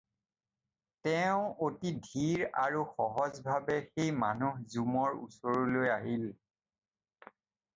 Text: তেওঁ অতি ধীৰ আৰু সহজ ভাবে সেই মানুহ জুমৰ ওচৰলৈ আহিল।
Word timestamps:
তেওঁ 1.07 1.43
অতি 1.65 1.91
ধীৰ 2.07 2.45
আৰু 2.63 2.81
সহজ 2.95 3.37
ভাবে 3.49 3.77
সেই 3.91 4.15
মানুহ 4.25 4.57
জুমৰ 4.77 5.21
ওচৰলৈ 5.27 5.93
আহিল। 5.99 6.25